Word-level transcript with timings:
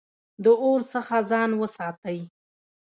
د 0.43 0.45
اور 0.63 0.79
څخه 0.93 1.15
ځان 1.31 1.49
وساتئ 1.61 2.19